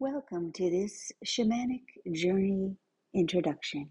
[0.00, 2.76] Welcome to this shamanic journey
[3.16, 3.90] introduction.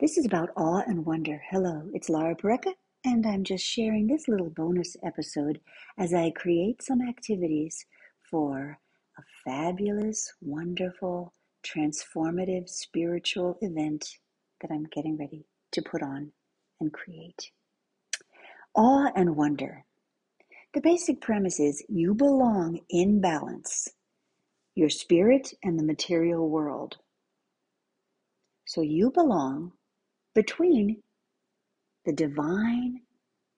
[0.00, 1.42] This is about awe and wonder.
[1.50, 2.72] Hello, it's Lara Pareka,
[3.04, 5.60] and I'm just sharing this little bonus episode
[5.98, 7.84] as I create some activities
[8.30, 8.78] for
[9.18, 14.16] a fabulous, wonderful, transformative spiritual event
[14.62, 16.32] that I'm getting ready to put on
[16.80, 17.50] and create.
[18.74, 19.84] Awe and wonder.
[20.72, 23.90] The basic premise is you belong in balance
[24.74, 26.96] your spirit and the material world.
[28.66, 29.72] So you belong
[30.34, 31.02] between
[32.04, 33.02] the divine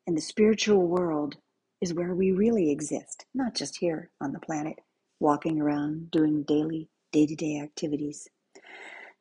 [0.07, 1.37] and the spiritual world
[1.81, 4.81] is where we really exist, not just here on the planet,
[5.21, 8.29] walking around doing daily, day to day activities.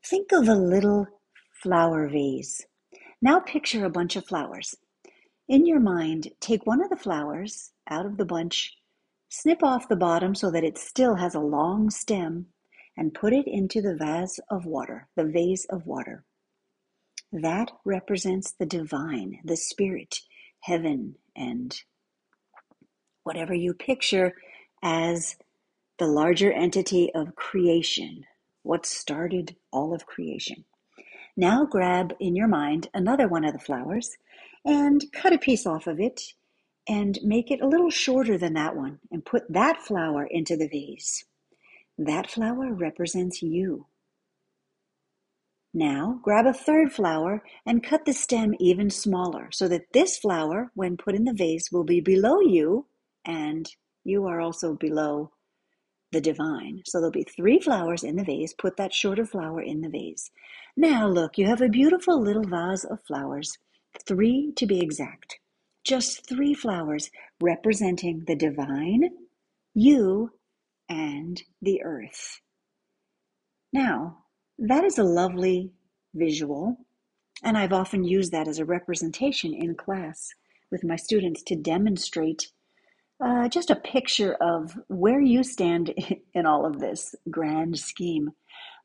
[0.05, 1.07] Think of a little
[1.61, 2.65] flower vase.
[3.21, 4.75] Now picture a bunch of flowers.
[5.47, 8.75] In your mind, take one of the flowers out of the bunch
[9.35, 12.45] Snip off the bottom so that it still has a long stem
[12.95, 16.23] and put it into the vase of water, the vase of water.
[17.31, 20.19] That represents the divine, the spirit,
[20.59, 21.75] heaven, and
[23.23, 24.35] whatever you picture
[24.83, 25.35] as
[25.97, 28.25] the larger entity of creation,
[28.61, 30.63] what started all of creation.
[31.35, 34.11] Now grab in your mind another one of the flowers
[34.63, 36.21] and cut a piece off of it
[36.87, 40.67] and make it a little shorter than that one and put that flower into the
[40.67, 41.23] vase.
[41.97, 43.87] That flower represents you.
[45.73, 50.71] Now grab a third flower and cut the stem even smaller so that this flower,
[50.75, 52.87] when put in the vase, will be below you
[53.25, 53.67] and
[54.03, 55.31] you are also below
[56.11, 56.83] the divine.
[56.85, 58.53] So there'll be three flowers in the vase.
[58.53, 60.29] Put that shorter flower in the vase.
[60.77, 63.57] Now look, you have a beautiful little vase of flowers,
[64.05, 65.39] three to be exact
[65.83, 67.09] just three flowers
[67.41, 69.09] representing the divine,
[69.73, 70.31] you,
[70.89, 72.39] and the earth.
[73.71, 74.19] Now,
[74.59, 75.71] that is a lovely
[76.13, 76.77] visual,
[77.43, 80.29] and I've often used that as a representation in class
[80.71, 82.51] with my students to demonstrate
[83.23, 85.93] uh, just a picture of where you stand
[86.33, 88.31] in all of this grand scheme.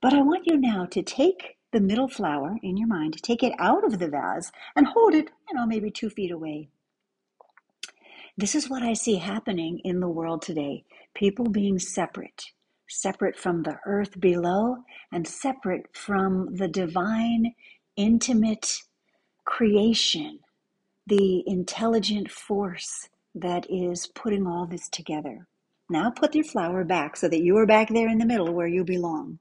[0.00, 3.52] But I want you now to take the middle flower in your mind, take it
[3.58, 6.70] out of the vase, and hold it, you know, maybe two feet away.
[8.38, 12.44] This is what I see happening in the world today people being separate,
[12.88, 14.76] separate from the earth below,
[15.10, 17.52] and separate from the divine,
[17.96, 18.78] intimate
[19.44, 20.38] creation,
[21.04, 25.48] the intelligent force that is putting all this together.
[25.90, 28.68] Now put your flower back so that you are back there in the middle where
[28.68, 29.40] you belong.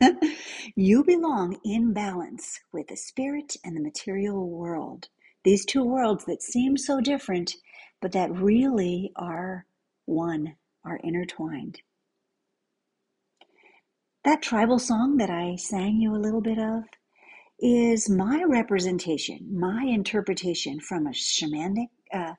[0.76, 5.08] you belong in balance with the spirit and the material world.
[5.42, 7.56] These two worlds that seem so different
[8.00, 9.66] but that really are
[10.06, 11.80] one, are intertwined.
[14.24, 16.84] That tribal song that I sang you a little bit of
[17.60, 22.34] is my representation, my interpretation from a shamanic uh,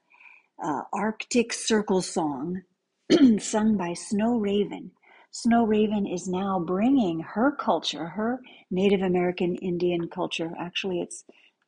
[0.63, 2.61] uh, Arctic Circle song
[3.39, 4.91] sung by Snow Raven.
[5.31, 8.41] Snow Raven is now bringing her culture, her
[8.71, 10.51] Native American Indian culture.
[10.59, 11.23] Actually, it's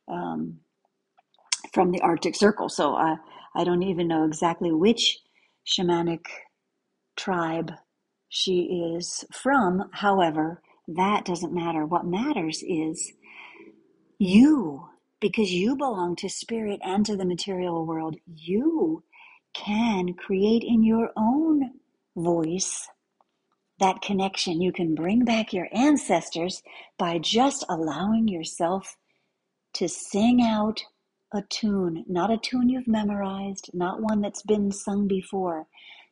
[0.08, 0.58] um,
[1.72, 2.68] from the Arctic Circle.
[2.68, 3.16] So uh,
[3.54, 5.18] I don't even know exactly which
[5.66, 6.26] shamanic
[7.16, 7.72] tribe
[8.28, 9.90] she is from.
[9.92, 11.84] However, that doesn't matter.
[11.84, 13.12] What matters is
[14.18, 14.88] you,
[15.20, 18.16] because you belong to spirit and to the material world.
[18.26, 19.04] You
[19.54, 21.72] can create in your own
[22.16, 22.88] voice
[23.80, 24.60] that connection.
[24.60, 26.62] You can bring back your ancestors
[26.98, 28.96] by just allowing yourself
[29.74, 30.82] to sing out
[31.32, 35.66] a tune, not a tune you've memorized, not one that's been sung before,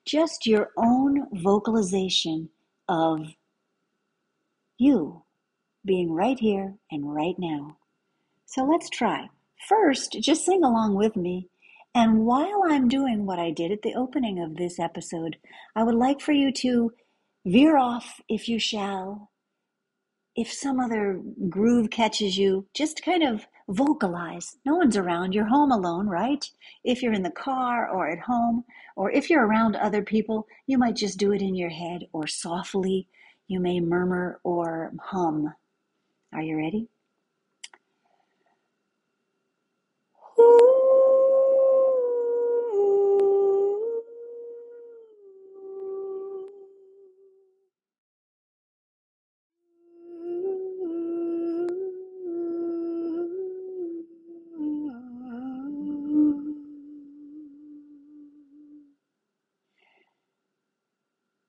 [0.04, 2.48] just your own vocalization
[2.88, 3.34] of
[4.78, 5.22] you
[5.84, 7.76] being right here and right now.
[8.46, 9.28] So let's try.
[9.68, 11.48] First, just sing along with me.
[11.94, 15.36] And while I'm doing what I did at the opening of this episode,
[15.74, 16.92] I would like for you to
[17.44, 19.30] veer off, if you shall.
[20.36, 24.56] If some other groove catches you, just kind of vocalize.
[24.64, 25.34] No one's around.
[25.34, 26.44] You're home alone, right?
[26.84, 28.64] If you're in the car or at home,
[28.96, 32.26] or if you're around other people, you might just do it in your head or
[32.26, 33.08] softly.
[33.46, 35.54] You may murmur or hum.
[36.32, 36.88] Are you ready?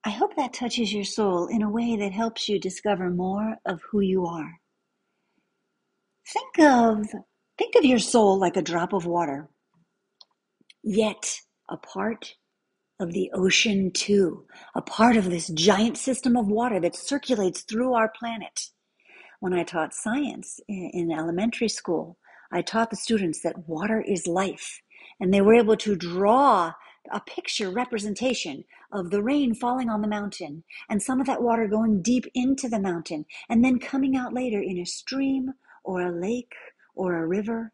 [0.10, 3.80] I hope that touches your soul in a way that helps you discover more of
[3.92, 4.60] who you are.
[6.28, 7.06] Think of
[7.60, 9.50] think of your soul like a drop of water,
[10.82, 12.34] yet a part
[13.00, 17.94] of the ocean too, a part of this giant system of water that circulates through
[17.94, 18.72] our planet.
[19.42, 22.18] When I taught science in elementary school,
[22.52, 24.82] I taught the students that water is life,
[25.20, 26.74] and they were able to draw
[27.12, 31.68] a picture representation of the rain falling on the mountain and some of that water
[31.68, 35.54] going deep into the mountain and then coming out later in a stream
[35.84, 36.54] or a lake
[36.96, 37.74] or a river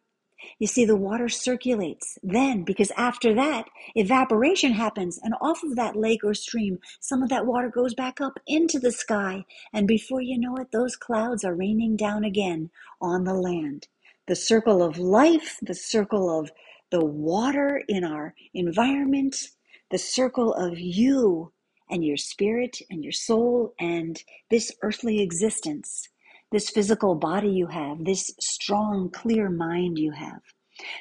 [0.60, 5.96] you see, the water circulates then because after that, evaporation happens, and off of that
[5.96, 9.46] lake or stream, some of that water goes back up into the sky.
[9.74, 12.70] And before you know it, those clouds are raining down again
[13.02, 13.88] on the land.
[14.28, 16.52] The circle of life, the circle of
[16.92, 19.36] the water in our environment,
[19.92, 21.52] the circle of you
[21.90, 26.10] and your spirit and your soul and this earthly existence
[26.52, 30.42] this physical body you have, this strong, clear mind you have.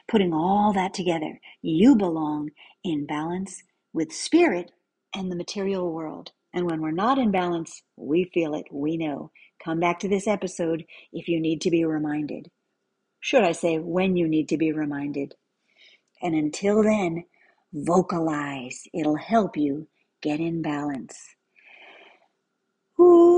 [0.08, 2.50] Putting all that together, you belong
[2.82, 4.72] in balance with spirit
[5.14, 6.32] and the material world.
[6.52, 9.31] And when we're not in balance, we feel it, we know.
[9.64, 12.50] Come back to this episode if you need to be reminded.
[13.20, 15.34] Should I say, when you need to be reminded?
[16.22, 17.25] And until then,
[17.72, 18.84] vocalize.
[18.94, 19.88] It'll help you
[20.22, 21.19] get in balance.
[23.00, 23.33] Ooh.